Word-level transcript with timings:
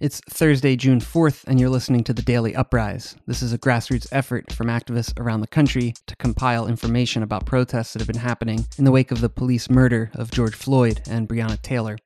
It's 0.00 0.20
Thursday, 0.28 0.74
June 0.74 0.98
4th, 0.98 1.44
and 1.46 1.60
you're 1.60 1.70
listening 1.70 2.02
to 2.04 2.12
the 2.12 2.20
Daily 2.20 2.52
Uprise. 2.56 3.14
This 3.28 3.42
is 3.42 3.52
a 3.52 3.58
grassroots 3.58 4.08
effort 4.10 4.52
from 4.52 4.66
activists 4.66 5.18
around 5.20 5.40
the 5.40 5.46
country 5.46 5.94
to 6.06 6.16
compile 6.16 6.66
information 6.66 7.22
about 7.22 7.46
protests 7.46 7.92
that 7.92 8.00
have 8.00 8.08
been 8.08 8.16
happening 8.16 8.66
in 8.76 8.84
the 8.84 8.90
wake 8.90 9.12
of 9.12 9.20
the 9.20 9.28
police 9.28 9.70
murder 9.70 10.10
of 10.14 10.32
George 10.32 10.56
Floyd 10.56 11.00
and 11.08 11.28
Breonna 11.28 11.62
Taylor. 11.62 11.96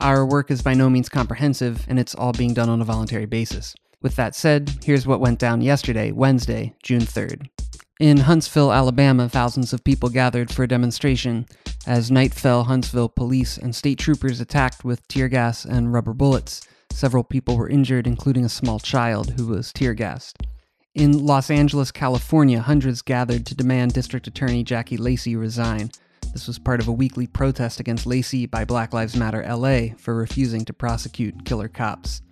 Our 0.00 0.26
work 0.26 0.50
is 0.50 0.60
by 0.60 0.74
no 0.74 0.90
means 0.90 1.08
comprehensive, 1.08 1.86
and 1.88 2.00
it's 2.00 2.16
all 2.16 2.32
being 2.32 2.52
done 2.52 2.68
on 2.68 2.80
a 2.80 2.84
voluntary 2.84 3.26
basis. 3.26 3.76
With 4.02 4.16
that 4.16 4.34
said, 4.34 4.80
here's 4.82 5.06
what 5.06 5.20
went 5.20 5.38
down 5.38 5.60
yesterday, 5.60 6.10
Wednesday, 6.10 6.74
June 6.82 7.02
3rd. 7.02 7.48
In 8.00 8.16
Huntsville, 8.16 8.72
Alabama, 8.72 9.28
thousands 9.28 9.72
of 9.72 9.84
people 9.84 10.08
gathered 10.08 10.50
for 10.50 10.64
a 10.64 10.68
demonstration. 10.68 11.46
As 11.86 12.10
night 12.10 12.34
fell, 12.34 12.64
Huntsville 12.64 13.08
police 13.08 13.56
and 13.56 13.76
state 13.76 14.00
troopers 14.00 14.40
attacked 14.40 14.84
with 14.84 15.06
tear 15.06 15.28
gas 15.28 15.64
and 15.64 15.92
rubber 15.92 16.12
bullets. 16.12 16.62
Several 16.92 17.24
people 17.24 17.56
were 17.56 17.68
injured, 17.68 18.06
including 18.06 18.44
a 18.44 18.48
small 18.48 18.78
child 18.78 19.30
who 19.30 19.46
was 19.46 19.72
tear 19.72 19.94
gassed. 19.94 20.36
In 20.94 21.24
Los 21.24 21.50
Angeles, 21.50 21.92
California, 21.92 22.60
hundreds 22.60 23.00
gathered 23.00 23.46
to 23.46 23.54
demand 23.54 23.92
District 23.92 24.26
Attorney 24.26 24.64
Jackie 24.64 24.96
Lacey 24.96 25.36
resign. 25.36 25.90
This 26.32 26.46
was 26.46 26.58
part 26.58 26.80
of 26.80 26.88
a 26.88 26.92
weekly 26.92 27.26
protest 27.26 27.80
against 27.80 28.06
Lacey 28.06 28.46
by 28.46 28.64
Black 28.64 28.92
Lives 28.92 29.16
Matter 29.16 29.44
LA 29.48 29.94
for 29.96 30.14
refusing 30.14 30.64
to 30.64 30.72
prosecute 30.72 31.44
killer 31.44 31.68
cops. 31.68 32.22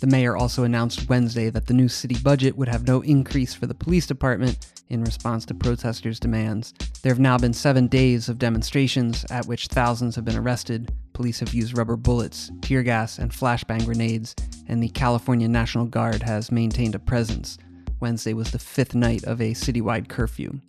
The 0.00 0.06
mayor 0.06 0.36
also 0.36 0.62
announced 0.62 1.08
Wednesday 1.08 1.50
that 1.50 1.66
the 1.66 1.74
new 1.74 1.88
city 1.88 2.16
budget 2.22 2.56
would 2.56 2.68
have 2.68 2.86
no 2.86 3.00
increase 3.00 3.52
for 3.52 3.66
the 3.66 3.74
police 3.74 4.06
department 4.06 4.72
in 4.88 5.02
response 5.02 5.44
to 5.46 5.54
protesters' 5.54 6.20
demands. 6.20 6.72
There 7.02 7.12
have 7.12 7.18
now 7.18 7.36
been 7.36 7.52
seven 7.52 7.88
days 7.88 8.28
of 8.28 8.38
demonstrations 8.38 9.24
at 9.30 9.46
which 9.46 9.66
thousands 9.66 10.14
have 10.14 10.24
been 10.24 10.36
arrested. 10.36 10.92
Police 11.14 11.40
have 11.40 11.52
used 11.52 11.76
rubber 11.76 11.96
bullets, 11.96 12.52
tear 12.62 12.84
gas, 12.84 13.18
and 13.18 13.32
flashbang 13.32 13.84
grenades, 13.84 14.36
and 14.68 14.80
the 14.80 14.88
California 14.88 15.48
National 15.48 15.84
Guard 15.84 16.22
has 16.22 16.52
maintained 16.52 16.94
a 16.94 17.00
presence. 17.00 17.58
Wednesday 17.98 18.34
was 18.34 18.52
the 18.52 18.58
fifth 18.60 18.94
night 18.94 19.24
of 19.24 19.40
a 19.40 19.52
citywide 19.52 20.08
curfew. 20.08 20.60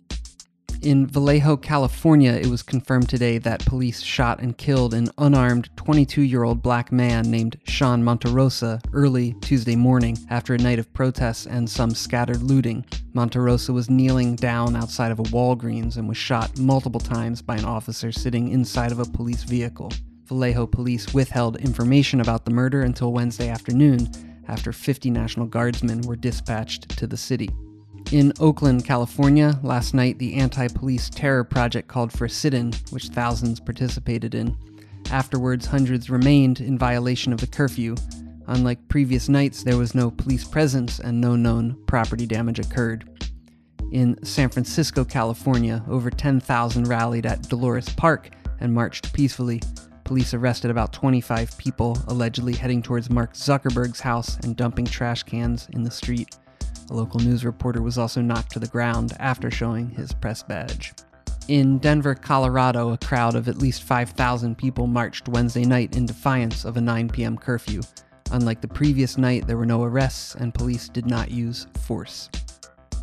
In 0.82 1.06
Vallejo, 1.06 1.58
California, 1.58 2.32
it 2.32 2.46
was 2.46 2.62
confirmed 2.62 3.06
today 3.06 3.36
that 3.36 3.66
police 3.66 4.00
shot 4.00 4.40
and 4.40 4.56
killed 4.56 4.94
an 4.94 5.10
unarmed 5.18 5.68
22 5.76 6.22
year 6.22 6.42
old 6.42 6.62
black 6.62 6.90
man 6.90 7.30
named 7.30 7.58
Sean 7.64 8.02
Monterrosa 8.02 8.80
early 8.94 9.34
Tuesday 9.42 9.76
morning 9.76 10.16
after 10.30 10.54
a 10.54 10.58
night 10.58 10.78
of 10.78 10.90
protests 10.94 11.44
and 11.44 11.68
some 11.68 11.90
scattered 11.90 12.42
looting. 12.42 12.86
Monterrosa 13.12 13.74
was 13.74 13.90
kneeling 13.90 14.36
down 14.36 14.74
outside 14.74 15.12
of 15.12 15.20
a 15.20 15.24
Walgreens 15.24 15.98
and 15.98 16.08
was 16.08 16.16
shot 16.16 16.58
multiple 16.58 17.00
times 17.00 17.42
by 17.42 17.56
an 17.56 17.66
officer 17.66 18.10
sitting 18.10 18.48
inside 18.48 18.90
of 18.90 19.00
a 19.00 19.04
police 19.04 19.42
vehicle. 19.42 19.92
Vallejo 20.24 20.66
police 20.66 21.12
withheld 21.12 21.58
information 21.58 22.22
about 22.22 22.46
the 22.46 22.52
murder 22.52 22.80
until 22.80 23.12
Wednesday 23.12 23.50
afternoon 23.50 24.08
after 24.48 24.72
50 24.72 25.10
National 25.10 25.44
Guardsmen 25.44 26.00
were 26.02 26.16
dispatched 26.16 26.88
to 26.96 27.06
the 27.06 27.18
city. 27.18 27.50
In 28.12 28.32
Oakland, 28.40 28.84
California, 28.84 29.56
last 29.62 29.94
night 29.94 30.18
the 30.18 30.34
anti 30.34 30.66
police 30.66 31.08
terror 31.08 31.44
project 31.44 31.86
called 31.86 32.12
for 32.12 32.24
a 32.24 32.30
sit 32.30 32.54
in, 32.54 32.72
which 32.90 33.06
thousands 33.06 33.60
participated 33.60 34.34
in. 34.34 34.56
Afterwards, 35.12 35.66
hundreds 35.66 36.10
remained 36.10 36.58
in 36.58 36.76
violation 36.76 37.32
of 37.32 37.38
the 37.38 37.46
curfew. 37.46 37.94
Unlike 38.48 38.88
previous 38.88 39.28
nights, 39.28 39.62
there 39.62 39.76
was 39.76 39.94
no 39.94 40.10
police 40.10 40.42
presence 40.42 40.98
and 40.98 41.20
no 41.20 41.36
known 41.36 41.80
property 41.86 42.26
damage 42.26 42.58
occurred. 42.58 43.08
In 43.92 44.18
San 44.24 44.48
Francisco, 44.48 45.04
California, 45.04 45.84
over 45.88 46.10
10,000 46.10 46.88
rallied 46.88 47.26
at 47.26 47.48
Dolores 47.48 47.90
Park 47.90 48.30
and 48.58 48.74
marched 48.74 49.12
peacefully. 49.12 49.62
Police 50.02 50.34
arrested 50.34 50.72
about 50.72 50.92
25 50.92 51.56
people, 51.58 51.96
allegedly 52.08 52.54
heading 52.54 52.82
towards 52.82 53.08
Mark 53.08 53.34
Zuckerberg's 53.34 54.00
house 54.00 54.36
and 54.38 54.56
dumping 54.56 54.86
trash 54.86 55.22
cans 55.22 55.68
in 55.74 55.84
the 55.84 55.92
street. 55.92 56.36
A 56.90 56.94
local 56.94 57.20
news 57.20 57.44
reporter 57.44 57.80
was 57.80 57.98
also 57.98 58.20
knocked 58.20 58.50
to 58.52 58.58
the 58.58 58.66
ground 58.66 59.12
after 59.20 59.48
showing 59.48 59.90
his 59.90 60.12
press 60.12 60.42
badge. 60.42 60.92
In 61.46 61.78
Denver, 61.78 62.16
Colorado, 62.16 62.92
a 62.92 62.98
crowd 62.98 63.36
of 63.36 63.48
at 63.48 63.58
least 63.58 63.84
5,000 63.84 64.58
people 64.58 64.88
marched 64.88 65.28
Wednesday 65.28 65.64
night 65.64 65.96
in 65.96 66.04
defiance 66.04 66.64
of 66.64 66.76
a 66.76 66.80
9 66.80 67.08
p.m. 67.08 67.38
curfew. 67.38 67.80
Unlike 68.32 68.60
the 68.60 68.68
previous 68.68 69.16
night, 69.16 69.46
there 69.46 69.56
were 69.56 69.66
no 69.66 69.84
arrests 69.84 70.34
and 70.34 70.52
police 70.52 70.88
did 70.88 71.06
not 71.06 71.30
use 71.30 71.68
force. 71.78 72.28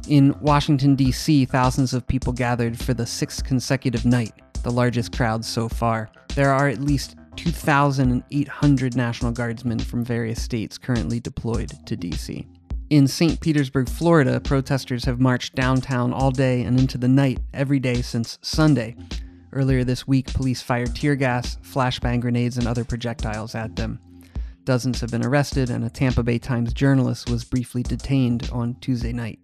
In 0.09 0.37
Washington, 0.41 0.95
D.C., 0.95 1.45
thousands 1.45 1.93
of 1.93 2.07
people 2.07 2.33
gathered 2.33 2.77
for 2.77 2.93
the 2.93 3.05
sixth 3.05 3.45
consecutive 3.45 4.05
night, 4.05 4.33
the 4.63 4.71
largest 4.71 5.15
crowd 5.15 5.45
so 5.45 5.69
far. 5.69 6.09
There 6.35 6.51
are 6.51 6.67
at 6.67 6.81
least 6.81 7.15
2,800 7.37 8.95
National 8.97 9.31
Guardsmen 9.31 9.79
from 9.79 10.03
various 10.03 10.41
states 10.41 10.77
currently 10.77 11.21
deployed 11.21 11.71
to 11.85 11.95
D.C. 11.95 12.45
In 12.89 13.05
St. 13.05 13.41
Petersburg, 13.41 13.89
Florida, 13.89 14.39
protesters 14.39 15.03
have 15.03 15.19
marched 15.19 15.55
downtown 15.55 16.13
all 16.13 16.31
day 16.31 16.61
and 16.61 16.79
into 16.79 16.97
the 16.97 17.09
night 17.09 17.39
every 17.53 17.79
day 17.81 18.01
since 18.01 18.39
Sunday. 18.41 18.95
Earlier 19.51 19.83
this 19.83 20.07
week, 20.07 20.33
police 20.33 20.61
fired 20.61 20.95
tear 20.95 21.17
gas, 21.17 21.57
flashbang 21.57 22.21
grenades, 22.21 22.57
and 22.57 22.65
other 22.65 22.85
projectiles 22.85 23.55
at 23.55 23.75
them. 23.75 23.99
Dozens 24.63 25.01
have 25.01 25.11
been 25.11 25.25
arrested, 25.25 25.69
and 25.69 25.83
a 25.83 25.89
Tampa 25.89 26.23
Bay 26.23 26.39
Times 26.39 26.71
journalist 26.71 27.29
was 27.29 27.43
briefly 27.43 27.83
detained 27.83 28.49
on 28.53 28.75
Tuesday 28.79 29.11
night. 29.11 29.39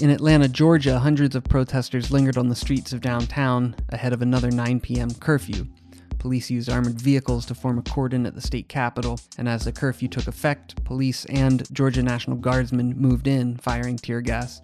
In 0.00 0.10
Atlanta, 0.10 0.48
Georgia, 0.48 0.98
hundreds 0.98 1.36
of 1.36 1.44
protesters 1.44 2.10
lingered 2.10 2.36
on 2.36 2.48
the 2.48 2.56
streets 2.56 2.92
of 2.92 3.00
downtown 3.00 3.76
ahead 3.90 4.12
of 4.12 4.22
another 4.22 4.50
9 4.50 4.80
p.m. 4.80 5.12
curfew. 5.14 5.68
Police 6.18 6.50
used 6.50 6.68
armored 6.68 7.00
vehicles 7.00 7.46
to 7.46 7.54
form 7.54 7.78
a 7.78 7.82
cordon 7.82 8.26
at 8.26 8.34
the 8.34 8.40
state 8.40 8.68
capitol, 8.68 9.20
and 9.38 9.48
as 9.48 9.64
the 9.64 9.72
curfew 9.72 10.08
took 10.08 10.26
effect, 10.26 10.82
police 10.84 11.24
and 11.26 11.62
Georgia 11.72 12.02
National 12.02 12.36
Guardsmen 12.36 12.94
moved 12.96 13.28
in, 13.28 13.56
firing 13.56 13.96
tear 13.96 14.20
gas. 14.20 14.60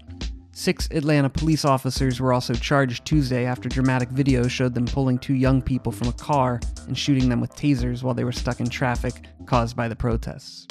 Six 0.52 0.88
Atlanta 0.92 1.28
police 1.28 1.64
officers 1.64 2.20
were 2.20 2.32
also 2.32 2.54
charged 2.54 3.04
Tuesday 3.04 3.44
after 3.44 3.68
dramatic 3.68 4.08
video 4.10 4.46
showed 4.46 4.74
them 4.74 4.86
pulling 4.86 5.18
two 5.18 5.34
young 5.34 5.60
people 5.60 5.90
from 5.90 6.08
a 6.08 6.12
car 6.12 6.60
and 6.86 6.96
shooting 6.96 7.28
them 7.28 7.40
with 7.40 7.54
tasers 7.56 8.02
while 8.04 8.14
they 8.14 8.22
were 8.22 8.32
stuck 8.32 8.60
in 8.60 8.68
traffic 8.68 9.26
caused 9.46 9.76
by 9.76 9.88
the 9.88 9.96
protests. 9.96 10.66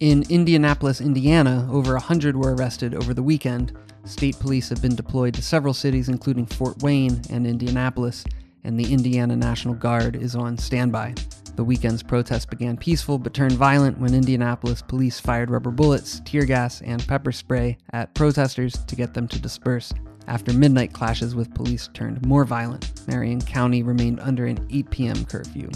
In 0.00 0.24
Indianapolis, 0.30 1.00
Indiana, 1.00 1.68
over 1.70 1.92
100 1.92 2.36
were 2.36 2.54
arrested 2.54 2.94
over 2.94 3.12
the 3.12 3.22
weekend. 3.22 3.76
State 4.04 4.38
police 4.38 4.68
have 4.68 4.80
been 4.80 4.94
deployed 4.94 5.34
to 5.34 5.42
several 5.42 5.74
cities, 5.74 6.08
including 6.08 6.46
Fort 6.46 6.82
Wayne 6.82 7.20
and 7.30 7.46
Indianapolis, 7.46 8.24
and 8.66 8.78
the 8.78 8.92
Indiana 8.92 9.36
National 9.36 9.74
Guard 9.74 10.16
is 10.16 10.34
on 10.34 10.58
standby. 10.58 11.14
The 11.54 11.64
weekend's 11.64 12.02
protests 12.02 12.44
began 12.44 12.76
peaceful 12.76 13.16
but 13.16 13.32
turned 13.32 13.52
violent 13.52 13.98
when 13.98 14.12
Indianapolis 14.12 14.82
police 14.82 15.18
fired 15.18 15.50
rubber 15.50 15.70
bullets, 15.70 16.20
tear 16.26 16.44
gas, 16.44 16.82
and 16.82 17.06
pepper 17.06 17.32
spray 17.32 17.78
at 17.92 18.12
protesters 18.14 18.74
to 18.86 18.96
get 18.96 19.14
them 19.14 19.28
to 19.28 19.40
disperse. 19.40 19.94
After 20.26 20.52
midnight 20.52 20.92
clashes 20.92 21.34
with 21.34 21.54
police 21.54 21.88
turned 21.94 22.26
more 22.26 22.44
violent, 22.44 23.06
Marion 23.06 23.40
County 23.40 23.84
remained 23.84 24.20
under 24.20 24.46
an 24.46 24.66
8 24.70 24.90
p.m. 24.90 25.24
curfew. 25.24 25.70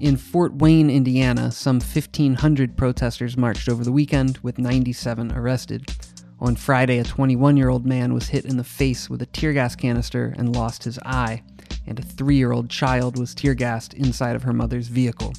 In 0.00 0.16
Fort 0.16 0.54
Wayne, 0.54 0.88
Indiana, 0.88 1.52
some 1.52 1.76
1,500 1.76 2.76
protesters 2.76 3.36
marched 3.36 3.68
over 3.68 3.84
the 3.84 3.92
weekend, 3.92 4.38
with 4.38 4.58
97 4.58 5.32
arrested. 5.32 5.94
On 6.40 6.56
Friday, 6.56 6.98
a 6.98 7.04
21 7.04 7.58
year 7.58 7.68
old 7.68 7.84
man 7.84 8.14
was 8.14 8.28
hit 8.28 8.46
in 8.46 8.56
the 8.56 8.64
face 8.64 9.10
with 9.10 9.20
a 9.20 9.26
tear 9.26 9.52
gas 9.52 9.76
canister 9.76 10.34
and 10.38 10.56
lost 10.56 10.82
his 10.84 10.98
eye 11.04 11.42
and 11.90 11.98
a 11.98 12.02
three 12.02 12.36
year 12.36 12.52
old 12.52 12.70
child 12.70 13.18
was 13.18 13.34
tear 13.34 13.52
gassed 13.52 13.94
inside 13.94 14.36
of 14.36 14.44
her 14.44 14.52
mother's 14.52 14.86
vehicle. 14.86 15.34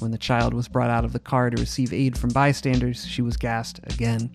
When 0.00 0.10
the 0.10 0.18
child 0.18 0.52
was 0.52 0.66
brought 0.66 0.90
out 0.90 1.04
of 1.04 1.12
the 1.12 1.20
car 1.20 1.48
to 1.48 1.60
receive 1.60 1.92
aid 1.92 2.18
from 2.18 2.30
bystanders, 2.30 3.06
she 3.06 3.22
was 3.22 3.36
gassed 3.36 3.78
again. 3.84 4.30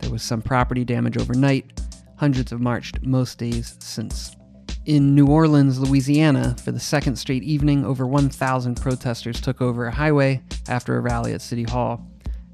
There 0.00 0.10
was 0.10 0.22
some 0.22 0.42
property 0.42 0.84
damage 0.84 1.16
overnight. 1.16 1.80
Hundreds 2.16 2.50
have 2.50 2.60
marched 2.60 3.02
most 3.02 3.38
days 3.38 3.76
since. 3.78 4.36
In 4.84 5.14
New 5.14 5.26
Orleans, 5.26 5.78
Louisiana, 5.78 6.56
for 6.62 6.72
the 6.72 6.80
second 6.80 7.14
straight 7.16 7.44
evening, 7.44 7.84
over 7.84 8.06
1,000 8.06 8.74
protesters 8.74 9.40
took 9.40 9.62
over 9.62 9.86
a 9.86 9.94
highway 9.94 10.42
after 10.68 10.96
a 10.96 11.00
rally 11.00 11.32
at 11.32 11.40
City 11.40 11.62
Hall. 11.62 12.04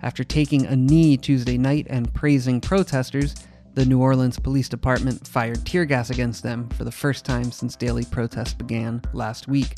After 0.03 0.25
taking 0.25 0.67
a 0.67 0.77
knee 0.77 1.17
Tuesday 1.17 1.57
night 1.57 1.87
and 1.89 2.13
praising 2.13 2.61
protesters, 2.61 3.35
the 3.77 3.85
New 3.85 4.01
Orleans 4.01 4.39
Police 4.39 4.71
Department 4.71 5.29
fired 5.29 5.63
tear 5.67 5.85
gas 5.85 6.09
against 6.09 6.43
them 6.43 6.67
for 6.71 6.85
the 6.85 6.91
first 6.91 7.27
time 7.27 7.53
since 7.53 7.77
daily 7.77 8.07
protests 8.07 8.55
began 8.55 9.03
last 9.13 9.49
week. 9.49 9.77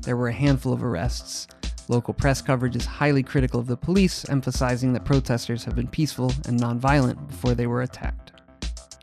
There 0.00 0.16
were 0.16 0.28
a 0.28 0.32
handful 0.32 0.72
of 0.72 0.82
arrests. 0.82 1.46
Local 1.88 2.14
press 2.14 2.40
coverage 2.40 2.74
is 2.74 2.86
highly 2.86 3.22
critical 3.22 3.60
of 3.60 3.66
the 3.66 3.76
police, 3.76 4.26
emphasizing 4.30 4.94
that 4.94 5.04
protesters 5.04 5.62
have 5.62 5.76
been 5.76 5.88
peaceful 5.88 6.32
and 6.48 6.58
nonviolent 6.58 7.28
before 7.28 7.54
they 7.54 7.66
were 7.66 7.82
attacked. 7.82 8.32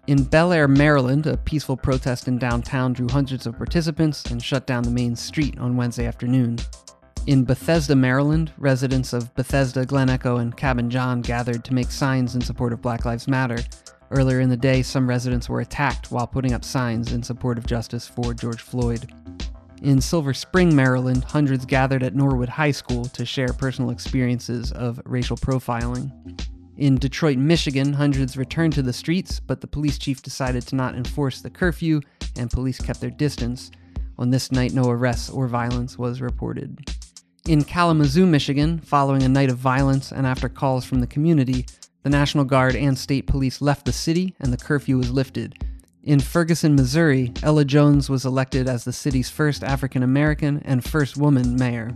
In 0.08 0.24
Bel 0.24 0.52
Air, 0.52 0.68
Maryland, 0.68 1.28
a 1.28 1.38
peaceful 1.38 1.78
protest 1.78 2.28
in 2.28 2.40
downtown 2.40 2.94
drew 2.94 3.08
hundreds 3.10 3.46
of 3.46 3.58
participants 3.58 4.26
and 4.32 4.42
shut 4.42 4.66
down 4.66 4.82
the 4.82 4.90
main 4.90 5.16
street 5.16 5.60
on 5.60 5.78
Wednesday 5.78 6.08
afternoon. 6.08 6.58
In 7.28 7.46
Bethesda, 7.46 7.96
Maryland, 7.96 8.52
residents 8.58 9.14
of 9.14 9.32
Bethesda, 9.36 9.86
Glen 9.86 10.10
Echo, 10.10 10.38
and 10.38 10.58
Cabin 10.58 10.90
John 10.90 11.22
gathered 11.22 11.64
to 11.66 11.76
make 11.76 11.92
signs 11.92 12.34
in 12.34 12.42
support 12.42 12.74
of 12.74 12.82
Black 12.82 13.06
Lives 13.06 13.28
Matter 13.28 13.60
Earlier 14.12 14.42
in 14.42 14.50
the 14.50 14.58
day, 14.58 14.82
some 14.82 15.08
residents 15.08 15.48
were 15.48 15.62
attacked 15.62 16.12
while 16.12 16.28
putting 16.28 16.52
up 16.52 16.66
signs 16.66 17.14
in 17.14 17.24
support 17.24 17.58
of 17.58 17.66
justice 17.66 18.10
for 18.10 18.34
George 18.34 18.60
Floyd. 18.60 19.10
In 19.82 20.02
Silver 20.02 20.34
Spring, 20.34 20.76
Maryland, 20.76 21.24
hundreds 21.24 21.66
gathered 21.66 22.04
at 22.04 22.14
Norwood 22.14 22.50
High 22.50 22.72
School 22.72 23.06
to 23.06 23.26
share 23.26 23.54
personal 23.54 23.90
experiences 23.90 24.74
of 24.74 25.02
racial 25.06 25.38
profiling. 25.38 26.12
In 26.76 26.96
Detroit, 26.96 27.38
Michigan, 27.38 27.94
hundreds 27.94 28.36
returned 28.36 28.74
to 28.74 28.82
the 28.82 28.92
streets, 28.92 29.40
but 29.40 29.62
the 29.62 29.68
police 29.68 29.98
chief 29.98 30.22
decided 30.22 30.68
to 30.68 30.76
not 30.76 30.96
enforce 30.96 31.42
the 31.42 31.50
curfew, 31.50 32.02
and 32.36 32.52
police 32.52 32.82
kept 32.82 33.00
their 33.00 33.10
distance. 33.10 33.72
On 34.18 34.30
this 34.30 34.52
night, 34.52 34.74
no 34.74 34.90
arrests 34.90 35.30
or 35.30 35.48
violence 35.48 35.98
was 35.98 36.20
reported. 36.20 36.92
In 37.48 37.64
Kalamazoo, 37.64 38.26
Michigan, 38.26 38.80
following 38.80 39.24
a 39.24 39.30
night 39.30 39.50
of 39.50 39.58
violence 39.58 40.12
and 40.12 40.28
after 40.28 40.50
calls 40.50 40.84
from 40.84 41.00
the 41.00 41.08
community, 41.08 41.66
the 42.04 42.10
National 42.10 42.44
Guard 42.44 42.76
and 42.76 42.98
state 42.98 43.28
police 43.28 43.62
left 43.62 43.86
the 43.86 43.92
city 43.92 44.36
and 44.40 44.52
the 44.52 44.58
curfew 44.58 44.98
was 44.98 45.12
lifted. 45.12 45.64
In 46.04 46.20
Ferguson, 46.20 46.76
Missouri, 46.76 47.32
Ella 47.44 47.64
Jones 47.64 48.10
was 48.10 48.26
elected 48.26 48.68
as 48.68 48.84
the 48.84 48.94
city's 48.94 49.30
first 49.30 49.64
African 49.64 50.02
American 50.02 50.62
and 50.66 50.84
first 50.84 51.16
woman 51.16 51.56
mayor. 51.56 51.96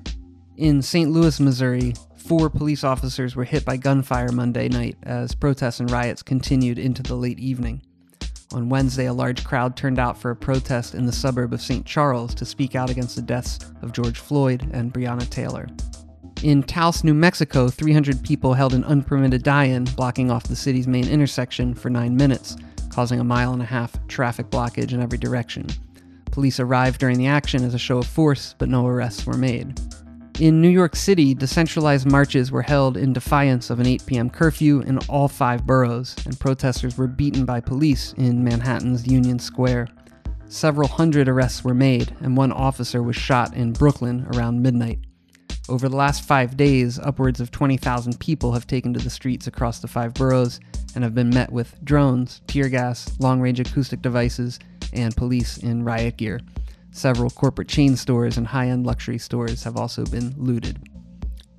In 0.58 0.82
St. 0.84 1.10
Louis, 1.10 1.40
Missouri, 1.40 1.94
four 2.16 2.50
police 2.50 2.84
officers 2.84 3.36
were 3.36 3.44
hit 3.44 3.66
by 3.66 3.78
gunfire 3.78 4.32
Monday 4.32 4.70
night 4.70 4.96
as 5.04 5.34
protests 5.34 5.80
and 5.80 5.90
riots 5.90 6.22
continued 6.22 6.78
into 6.78 7.02
the 7.02 7.16
late 7.16 7.40
evening. 7.40 7.82
On 8.54 8.70
Wednesday, 8.70 9.08
a 9.08 9.14
large 9.14 9.44
crowd 9.44 9.76
turned 9.76 9.98
out 9.98 10.18
for 10.18 10.32
a 10.32 10.36
protest 10.36 10.94
in 10.94 11.06
the 11.06 11.12
suburb 11.12 11.52
of 11.52 11.62
St. 11.62 11.86
Charles 11.86 12.36
to 12.36 12.46
speak 12.46 12.76
out 12.76 12.92
against 12.92 13.16
the 13.16 13.22
deaths 13.22 13.60
of 13.82 13.92
George 13.92 14.20
Floyd 14.20 14.70
and 14.72 14.94
Breonna 14.94 15.28
Taylor. 15.30 15.68
In 16.44 16.64
Taos, 16.64 17.04
New 17.04 17.14
Mexico, 17.14 17.70
300 17.70 18.24
people 18.24 18.54
held 18.54 18.74
an 18.74 18.84
unpermitted 18.84 19.44
die 19.44 19.66
in, 19.66 19.86
blocking 19.86 20.30
off 20.30 20.44
the 20.44 20.56
city's 20.56 20.88
main 20.88 21.08
intersection 21.08 21.74
for 21.74 21.90
nine 21.90 22.16
minutes 22.16 22.56
causing 22.96 23.20
a 23.20 23.24
mile 23.26 23.52
and 23.52 23.62
a 23.62 23.66
half 23.66 23.94
traffic 24.08 24.50
blockage 24.50 24.94
in 24.94 25.02
every 25.02 25.18
direction. 25.18 25.68
Police 26.32 26.62
arrived 26.62 26.98
during 26.98 27.18
the 27.18 27.28
action 27.28 27.62
as 27.66 27.74
a 27.74 27.78
show 27.78 27.98
of 27.98 28.08
force, 28.08 28.56
but 28.58 28.70
no 28.70 28.88
arrests 28.88 29.26
were 29.26 29.38
made. 29.38 29.78
In 30.40 30.62
New 30.62 30.70
York 30.70 30.96
City, 30.96 31.34
decentralized 31.34 32.10
marches 32.10 32.54
were 32.54 32.62
held 32.62 32.96
in 32.96 33.12
defiance 33.12 33.70
of 33.70 33.82
an 33.82 33.86
8 33.86 34.06
p.m. 34.06 34.30
curfew 34.30 34.80
in 34.82 35.00
all 35.10 35.28
five 35.28 35.66
boroughs, 35.66 36.16
and 36.26 36.40
protesters 36.40 36.98
were 36.98 37.08
beaten 37.08 37.44
by 37.44 37.60
police 37.60 38.14
in 38.14 38.44
Manhattan's 38.44 39.06
Union 39.06 39.40
Square. 39.40 39.90
Several 40.48 40.88
hundred 40.88 41.28
arrests 41.28 41.66
were 41.66 41.74
made, 41.74 42.16
and 42.22 42.38
one 42.38 42.54
officer 42.54 43.04
was 43.04 43.18
shot 43.18 43.54
in 43.56 43.74
Brooklyn 43.74 44.26
around 44.34 44.62
midnight. 44.62 45.00
Over 45.68 45.90
the 45.90 45.96
last 45.96 46.24
five 46.24 46.56
days, 46.56 47.00
upwards 47.00 47.40
of 47.40 47.50
20,000 47.50 48.20
people 48.20 48.52
have 48.52 48.68
taken 48.68 48.94
to 48.94 49.00
the 49.00 49.10
streets 49.10 49.48
across 49.48 49.80
the 49.80 49.88
five 49.88 50.14
boroughs 50.14 50.60
and 50.94 51.04
have 51.04 51.16
been 51.16 51.32
met 51.32 51.52
with 51.52 51.84
drones, 51.84 52.42
tear 52.46 52.70
gas, 52.70 53.10
long 53.20 53.42
range 53.42 53.60
acoustic 53.60 54.04
devices, 54.04 54.60
and 54.94 55.18
police 55.18 55.58
in 55.58 55.84
riot 55.84 56.18
gear. 56.18 56.40
Several 56.92 57.32
corporate 57.32 57.68
chain 57.68 57.96
stores 57.96 58.38
and 58.38 58.46
high 58.46 58.68
end 58.68 58.86
luxury 58.86 59.18
stores 59.18 59.64
have 59.64 59.76
also 59.76 60.06
been 60.06 60.36
looted. 60.38 60.88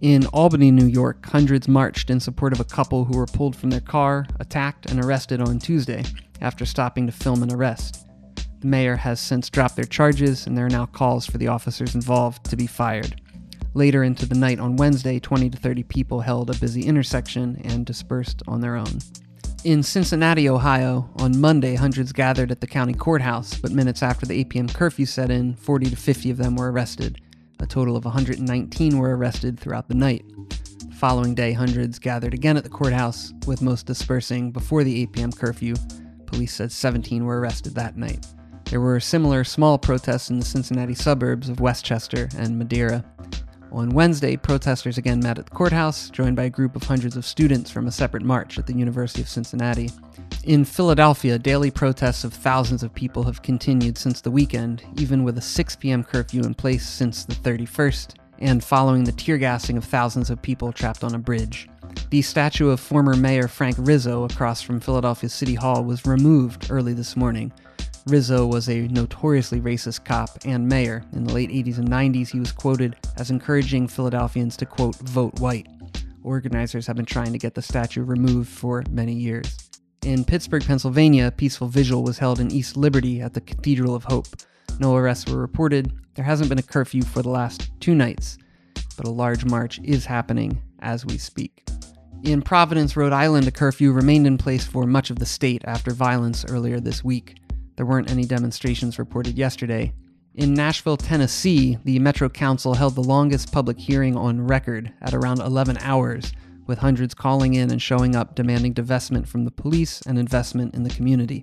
In 0.01 0.27
Albany, 0.27 0.71
New 0.71 0.87
York, 0.87 1.27
hundreds 1.27 1.67
marched 1.67 2.09
in 2.09 2.21
support 2.21 2.53
of 2.53 2.61
a 2.61 2.65
couple 2.65 3.07
who 3.07 3.17
were 3.17 3.27
pulled 3.27 3.57
from 3.57 3.71
their 3.71 3.81
car, 3.81 4.27
attacked, 4.39 4.87
and 4.87 5.05
arrested 5.05 5.41
on 5.41 5.59
Tuesday 5.59 6.05
after 6.41 6.65
stopping 6.65 7.07
to 7.07 7.13
film 7.13 7.43
an 7.43 7.53
arrest. 7.53 8.07
The 8.61 8.69
mayor 8.69 8.95
has 8.95 9.19
since 9.19 9.51
dropped 9.51 9.75
their 9.75 9.85
charges, 9.85 10.47
and 10.47 10.57
there 10.57 10.67
are 10.67 10.71
now 10.71 10.87
calls 10.87 11.27
for 11.27 11.39
the 11.39 11.49
officers 11.49 11.97
involved 11.97 12.45
to 12.51 12.57
be 12.57 12.69
fired. 12.69 13.21
Later 13.77 14.05
into 14.05 14.25
the 14.25 14.35
night 14.35 14.59
on 14.59 14.77
Wednesday, 14.77 15.19
20 15.19 15.51
to 15.51 15.59
30 15.59 15.83
people 15.83 16.23
held 16.23 16.49
a 16.49 16.59
busy 16.59 16.87
intersection 16.87 17.61
and 17.63 17.85
dispersed 17.85 18.43
on 18.49 18.63
their 18.63 18.75
own. 18.75 19.01
In 19.65 19.83
Cincinnati, 19.83 20.49
Ohio, 20.49 21.11
on 21.19 21.39
Monday, 21.39 21.75
hundreds 21.75 22.11
gathered 22.11 22.51
at 22.51 22.63
the 22.63 22.67
county 22.67 22.95
courthouse, 22.95 23.59
but 23.59 23.73
minutes 23.73 24.03
after 24.03 24.25
the 24.25 24.41
8 24.41 24.49
p.m. 24.49 24.69
curfew 24.69 25.05
set 25.05 25.31
in, 25.31 25.57
40 25.57 25.91
to 25.91 25.97
50 25.97 26.31
of 26.31 26.39
them 26.39 26.57
were 26.57 26.73
arrested. 26.73 27.21
A 27.61 27.67
total 27.67 27.99
of 27.99 28.07
119 28.07 28.97
were 28.97 29.15
arrested 29.15 29.61
throughout 29.61 29.89
the 29.89 29.95
night. 29.95 30.25
The 30.89 30.95
following 30.95 31.35
day, 31.35 31.53
hundreds 31.53 31.99
gathered 31.99 32.33
again 32.33 32.57
at 32.57 32.65
the 32.65 32.71
courthouse, 32.71 33.35
with 33.47 33.61
most 33.61 33.85
dispersing 33.85 34.53
before 34.53 34.85
the 34.85 35.03
8 35.03 35.13
p.m. 35.13 35.33
curfew. 35.33 35.75
Police 36.25 36.55
said 36.55 36.73
17 36.73 37.27
were 37.27 37.41
arrested 37.41 37.75
that 37.75 37.99
night. 37.99 38.27
There 38.71 38.81
were 38.81 39.01
similar 39.01 39.45
small 39.45 39.77
protests 39.77 40.31
in 40.31 40.39
the 40.39 40.47
Cincinnati 40.47 40.95
suburbs 40.95 41.51
of 41.51 41.61
Westchester 41.61 42.31
and 42.39 42.59
Madeira. 42.59 43.05
On 43.73 43.91
Wednesday, 43.91 44.37
protesters 44.37 44.97
again 44.97 45.21
met 45.21 45.39
at 45.39 45.47
the 45.47 45.55
courthouse, 45.55 46.09
joined 46.11 46.37
by 46.37 46.45
a 46.45 46.51
group 46.51 46.77
of 46.77 46.85
hundreds 46.85 47.17
of 47.17 47.27
students 47.27 47.71
from 47.71 47.87
a 47.87 47.93
separate 47.93 48.23
march 48.23 48.59
at 48.59 48.67
the 48.67 48.73
University 48.73 49.21
of 49.21 49.29
Cincinnati. 49.29 49.91
In 50.45 50.65
Philadelphia, 50.65 51.39
daily 51.39 51.71
protests 51.71 52.25
of 52.25 52.33
thousands 52.33 52.83
of 52.83 52.95
people 52.95 53.25
have 53.25 53.43
continued 53.43 53.99
since 53.99 54.21
the 54.21 54.31
weekend, 54.31 54.83
even 54.97 55.25
with 55.25 55.37
a 55.39 55.43
6 55.43 55.77
p.m. 55.77 56.05
curfew 56.05 56.43
in 56.43 56.55
place 56.55 56.87
since 56.87 57.25
the 57.25 57.35
31st, 57.35 58.15
and 58.39 58.63
following 58.63 59.05
the 59.05 59.13
tear 59.13 59.39
gassing 59.39 59.77
of 59.77 59.85
thousands 59.85 60.31
of 60.31 60.41
people 60.41 60.73
trapped 60.73 61.03
on 61.03 61.15
a 61.15 61.19
bridge. 61.19 61.69
The 62.11 62.23
statue 62.23 62.71
of 62.71 62.79
former 62.79 63.15
Mayor 63.15 63.49
Frank 63.49 63.77
Rizzo 63.79 64.25
across 64.25 64.63
from 64.63 64.81
Philadelphia 64.81 65.29
City 65.29 65.55
Hall 65.55 65.83
was 65.83 66.07
removed 66.07 66.69
early 66.71 66.93
this 66.93 67.17
morning. 67.17 67.53
Rizzo 68.07 68.47
was 68.47 68.69
a 68.69 68.87
notoriously 68.87 69.61
racist 69.61 70.05
cop 70.05 70.31
and 70.45 70.69
mayor. 70.69 71.05
In 71.13 71.25
the 71.25 71.33
late 71.33 71.51
80s 71.51 71.79
and 71.79 71.89
90s, 71.89 72.29
he 72.29 72.39
was 72.39 72.53
quoted 72.53 72.95
as 73.17 73.33
encouraging 73.33 73.89
Philadelphians 73.89 74.57
to, 74.59 74.67
quote, 74.67 74.95
vote 74.97 75.41
white. 75.41 75.67
Organizers 76.23 76.87
have 76.87 76.95
been 76.95 77.05
trying 77.05 77.33
to 77.33 77.39
get 77.39 77.57
the 77.57 77.63
statue 77.63 78.05
removed 78.05 78.49
for 78.49 78.85
many 78.91 79.13
years. 79.13 79.59
In 80.05 80.25
Pittsburgh, 80.25 80.65
Pennsylvania, 80.65 81.27
a 81.27 81.31
peaceful 81.33 81.67
vigil 81.67 82.05
was 82.05 82.19
held 82.19 82.39
in 82.39 82.53
East 82.53 82.77
Liberty 82.77 83.21
at 83.21 83.35
the 83.35 83.41
Cathedral 83.41 83.97
of 83.97 84.05
Hope. 84.05 84.29
No 84.79 84.95
arrests 84.95 85.29
were 85.29 85.41
reported. 85.41 85.93
There 86.15 86.25
hasn't 86.25 86.49
been 86.49 86.61
a 86.61 86.63
curfew 86.63 87.03
for 87.03 87.23
the 87.23 87.31
last 87.31 87.73
two 87.81 87.97
nights, 87.97 88.39
but 88.97 89.09
a 89.09 89.11
large 89.11 89.45
march 89.45 89.81
is 89.83 90.07
happening 90.07 90.63
as 90.79 91.05
we 91.05 91.19
speak. 91.19 91.69
In 92.23 92.41
Providence, 92.41 92.97
Rhode 92.97 93.13
Island, 93.13 93.49
a 93.49 93.51
curfew 93.51 93.91
remained 93.91 94.29
in 94.29 94.39
place 94.39 94.65
for 94.65 94.87
much 94.87 95.11
of 95.11 95.19
the 95.19 95.27
state 95.27 95.63
after 95.65 95.91
violence 95.91 96.45
earlier 96.49 96.79
this 96.79 97.03
week. 97.03 97.41
There 97.77 97.87
weren't 97.87 98.11
any 98.11 98.25
demonstrations 98.25 98.99
reported 98.99 99.37
yesterday. 99.37 99.93
In 100.35 100.55
Nashville, 100.55 100.97
Tennessee, 100.97 101.79
the 101.85 101.99
Metro 101.99 102.29
Council 102.29 102.75
held 102.75 102.95
the 102.95 103.03
longest 103.03 103.53
public 103.53 103.79
hearing 103.79 104.17
on 104.17 104.47
record 104.47 104.93
at 105.03 105.15
around 105.15 105.41
11 105.41 105.79
hours, 105.81 106.33
with 106.67 106.79
hundreds 106.79 107.15
calling 107.15 107.55
in 107.55 107.71
and 107.71 107.81
showing 107.81 108.17
up 108.17 108.35
demanding 108.35 108.75
divestment 108.75 109.27
from 109.27 109.45
the 109.45 109.51
police 109.51 110.03
and 110.03 110.19
investment 110.19 110.75
in 110.75 110.83
the 110.83 110.91
community. 110.91 111.43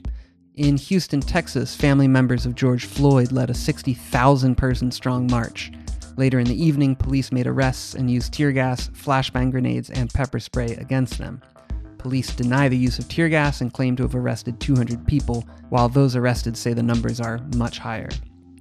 In 0.55 0.77
Houston, 0.77 1.21
Texas, 1.21 1.75
family 1.75 2.07
members 2.07 2.45
of 2.45 2.55
George 2.55 2.85
Floyd 2.85 3.31
led 3.31 3.49
a 3.49 3.55
60,000 3.55 4.55
person 4.55 4.91
strong 4.91 5.27
march. 5.27 5.71
Later 6.15 6.39
in 6.39 6.47
the 6.47 6.63
evening, 6.63 6.95
police 6.95 7.31
made 7.31 7.47
arrests 7.47 7.95
and 7.95 8.11
used 8.11 8.33
tear 8.33 8.51
gas, 8.51 8.89
flashbang 8.89 9.49
grenades, 9.49 9.89
and 9.89 10.13
pepper 10.13 10.39
spray 10.39 10.75
against 10.75 11.17
them. 11.17 11.41
Police 12.03 12.35
deny 12.35 12.67
the 12.67 12.77
use 12.77 12.99
of 12.99 13.07
tear 13.07 13.29
gas 13.29 13.61
and 13.61 13.71
claim 13.71 13.95
to 13.95 14.03
have 14.03 14.13
arrested 14.13 14.59
200 14.59 15.07
people, 15.07 15.47
while 15.69 15.87
those 15.87 16.17
arrested 16.17 16.57
say 16.57 16.73
the 16.73 16.83
numbers 16.83 17.21
are 17.21 17.39
much 17.55 17.79
higher. 17.79 18.09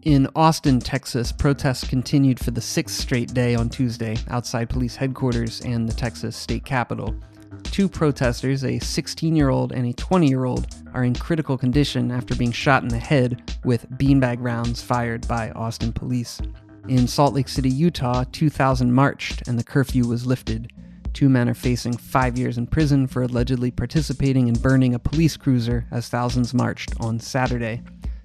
In 0.03 0.29
Austin, 0.37 0.79
Texas, 0.79 1.33
protests 1.33 1.83
continued 1.83 2.39
for 2.39 2.53
the 2.53 2.61
sixth 2.61 3.01
straight 3.01 3.35
day 3.35 3.57
on 3.57 3.69
Tuesday 3.69 4.17
outside 4.29 4.71
police 4.71 4.95
headquarters 4.95 5.61
and 5.63 5.89
the 5.89 5.93
Texas 5.93 6.37
state 6.37 6.65
capitol. 6.65 7.17
Two 7.65 7.89
protesters, 7.89 8.63
a 8.63 8.79
16 8.79 9.35
year 9.35 9.49
old 9.49 9.73
and 9.73 9.89
a 9.89 9.93
20 9.93 10.29
year 10.29 10.45
old, 10.45 10.77
are 10.95 11.03
in 11.03 11.13
critical 11.13 11.59
condition 11.59 12.13
after 12.13 12.37
being 12.37 12.53
shot 12.53 12.85
in 12.85 12.89
the 12.91 12.99
head 12.99 13.57
with 13.65 13.91
beanbag 13.99 14.37
rounds 14.39 14.81
fired 14.81 15.27
by 15.27 15.51
Austin 15.51 15.93
police. 15.93 16.41
In 16.89 17.09
Salt 17.09 17.35
Lake 17.35 17.49
City, 17.49 17.71
Utah, 17.71 18.23
2,000 18.31 18.93
marched 18.93 19.49
and 19.49 19.59
the 19.59 19.65
curfew 19.65 20.07
was 20.07 20.27
lifted. 20.27 20.73
Two 21.13 21.29
men 21.29 21.49
are 21.49 21.55
facing 21.55 21.97
five 21.97 22.39
years 22.39 22.57
in 22.57 22.67
prison 22.67 23.07
for 23.07 23.23
allegedly 23.23 23.71
participating 23.71 24.49
in 24.49 24.55
burning 24.55 24.95
a 24.95 24.99
police 24.99 25.37
cruiser 25.37 25.87
as 25.91 26.09
thousands 26.09 26.55
marched 26.55 26.95
on 27.01 27.21
Saturday. 27.21 27.83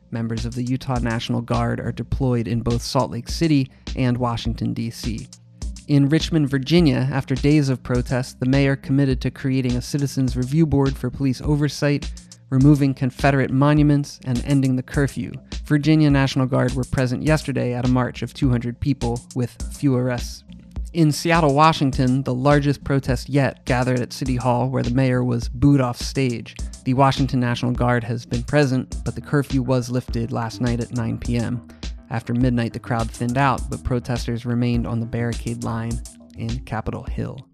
Members 0.10 0.46
of 0.46 0.56
the 0.56 0.64
Utah 0.64 1.00
National 1.00 1.42
Guard 1.42 1.82
are 1.82 1.92
deployed 1.92 2.48
in 2.48 2.62
both 2.62 2.82
Salt 2.82 3.12
Lake 3.12 3.28
City 3.28 3.70
and 3.98 4.18
Washington, 4.18 4.74
D.C. 4.74 5.28
In 5.90 6.08
Richmond, 6.08 6.50
Virginia, 6.50 7.10
after 7.12 7.36
days 7.36 7.68
of 7.68 7.84
protests, 7.84 8.34
the 8.34 8.46
mayor 8.46 8.78
committed 8.78 9.20
to 9.22 9.32
creating 9.32 9.76
a 9.76 9.82
citizens 9.82 10.38
review 10.38 10.66
board 10.66 10.96
for 10.96 11.10
police 11.10 11.42
oversight, 11.42 12.10
removing 12.50 12.94
Confederate 12.94 13.52
monuments, 13.52 14.20
and 14.26 14.44
ending 14.46 14.78
the 14.78 14.84
curfew. 14.84 15.34
Virginia 15.66 16.10
National 16.10 16.46
Guard 16.46 16.74
were 16.74 16.86
present 16.86 17.24
yesterday 17.24 17.74
at 17.74 17.86
a 17.86 17.90
march 17.90 18.22
of 18.22 18.34
200 18.34 18.80
people, 18.80 19.20
with 19.36 19.62
few 19.74 19.94
arrests 19.96 20.46
in 20.98 21.12
Seattle, 21.12 21.54
Washington, 21.54 22.24
the 22.24 22.34
largest 22.34 22.84
protest 22.84 23.30
yet 23.30 23.64
gathered 23.66 24.00
at 24.00 24.12
City 24.12 24.36
Hall 24.36 24.68
where 24.68 24.82
the 24.82 24.90
mayor 24.90 25.24
was 25.24 25.48
booed 25.48 25.80
off 25.80 26.00
stage. 26.00 26.56
The 26.86 26.96
Washington 26.96 27.40
National 27.40 27.72
Guard 27.72 28.04
has 28.04 28.26
been 28.26 28.42
present, 28.42 28.96
but 29.06 29.14
the 29.14 29.22
curfew 29.22 29.62
was 29.62 29.92
lifted 29.92 30.32
last 30.32 30.60
night 30.60 30.80
at 30.80 30.96
9 30.96 31.20
p.m. 31.20 31.68
After 32.10 32.34
midnight, 32.34 32.74
the 32.74 32.80
crowd 32.80 33.12
thinned 33.12 33.38
out, 33.38 33.62
but 33.70 33.84
protesters 33.84 34.44
remained 34.44 34.88
on 34.88 35.00
the 35.00 35.06
barricade 35.06 35.64
line 35.64 36.02
in 36.36 36.62
Capitol 36.62 37.04
Hill. 37.04 37.48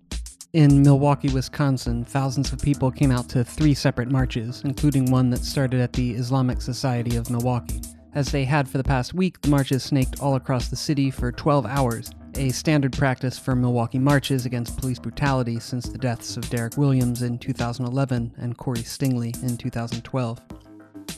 In 0.54 0.82
Milwaukee, 0.82 1.28
Wisconsin, 1.34 2.06
thousands 2.06 2.54
of 2.54 2.62
people 2.62 2.92
came 2.92 3.12
out 3.12 3.28
to 3.28 3.44
three 3.44 3.74
separate 3.74 4.10
marches, 4.10 4.62
including 4.64 5.12
one 5.12 5.30
that 5.32 5.44
started 5.44 5.82
at 5.82 5.92
the 5.92 6.12
Islamic 6.12 6.62
Society 6.62 7.18
of 7.18 7.30
Milwaukee. 7.30 7.82
As 8.16 8.32
they 8.32 8.46
had 8.46 8.70
for 8.70 8.78
the 8.78 8.86
past 8.86 9.14
week, 9.14 9.42
the 9.42 9.50
marches 9.50 9.84
snaked 9.84 10.22
all 10.22 10.36
across 10.36 10.70
the 10.70 10.78
city 10.78 11.12
for 11.12 11.30
12 11.30 11.66
hours, 11.66 12.12
a 12.38 12.50
standard 12.50 12.94
practice 12.94 13.38
for 13.38 13.56
Milwaukee 13.56 14.00
marches 14.00 14.46
against 14.46 14.78
police 14.78 15.00
brutality 15.00 15.60
since 15.60 15.88
the 15.88 15.98
deaths 15.98 16.38
of 16.38 16.50
Derek 16.50 16.78
Williams 16.78 17.22
in 17.22 17.38
2011 17.38 18.34
and 18.38 18.58
Corey 18.58 18.80
Stingley 18.80 19.42
in 19.44 19.58
2012. 19.58 20.42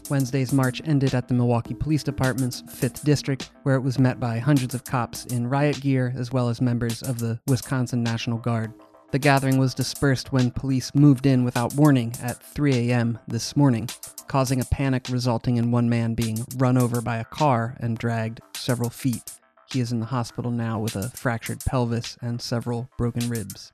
Wednesday's 0.10 0.54
march 0.54 0.82
ended 0.86 1.14
at 1.14 1.28
the 1.28 1.34
Milwaukee 1.34 1.74
Police 1.74 2.04
Department's 2.04 2.62
5th 2.64 3.04
District, 3.04 3.52
where 3.64 3.76
it 3.76 3.82
was 3.82 4.00
met 4.00 4.20
by 4.20 4.38
hundreds 4.40 4.74
of 4.74 4.84
cops 4.84 5.26
in 5.26 5.48
riot 5.48 5.82
gear 5.82 6.14
as 6.18 6.32
well 6.32 6.50
as 6.50 6.62
members 6.62 7.02
of 7.02 7.20
the 7.20 7.40
Wisconsin 7.48 8.04
National 8.04 8.38
Guard. 8.38 8.74
The 9.12 9.20
gathering 9.20 9.58
was 9.58 9.74
dispersed 9.74 10.32
when 10.32 10.52
police 10.52 10.94
moved 10.94 11.26
in 11.26 11.44
without 11.44 11.74
warning 11.76 12.14
at 12.22 12.42
3 12.42 12.90
a.m. 12.90 13.20
this 13.28 13.56
morning, 13.56 13.90
causing 14.28 14.60
a 14.60 14.66
panic 14.66 15.08
resulting 15.10 15.58
in 15.58 15.72
one 15.72 15.90
man 15.90 16.16
being 16.16 16.46
run 16.58 16.78
over 16.78 17.02
by 17.02 17.18
a 17.18 17.26
car 17.26 17.78
and 17.80 17.98
dragged 17.98 18.42
several 18.56 18.90
feet. 18.90 19.40
He 19.76 19.82
is 19.82 19.92
in 19.92 20.00
the 20.00 20.06
hospital 20.06 20.52
now 20.52 20.80
with 20.80 20.96
a 20.96 21.10
fractured 21.10 21.60
pelvis 21.66 22.18
and 22.22 22.42
several 22.42 22.90
broken 22.98 23.28
ribs. 23.28 23.74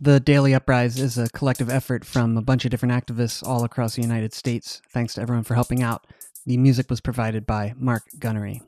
The 0.00 0.20
Daily 0.20 0.54
Uprise 0.54 0.96
is 0.96 1.18
a 1.18 1.28
collective 1.30 1.68
effort 1.68 2.04
from 2.04 2.36
a 2.36 2.40
bunch 2.40 2.64
of 2.64 2.70
different 2.70 2.94
activists 2.94 3.44
all 3.44 3.64
across 3.64 3.96
the 3.96 4.02
United 4.02 4.32
States. 4.32 4.80
Thanks 4.92 5.14
to 5.14 5.20
everyone 5.20 5.42
for 5.42 5.56
helping 5.56 5.82
out. 5.82 6.06
The 6.46 6.56
music 6.56 6.88
was 6.88 7.00
provided 7.00 7.46
by 7.46 7.74
Mark 7.76 8.04
Gunnery. 8.20 8.62